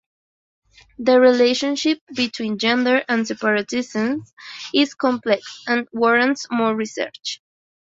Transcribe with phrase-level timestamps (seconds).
[0.97, 4.25] The relationship between gender and separatism
[4.73, 7.39] is complex and warrants more research.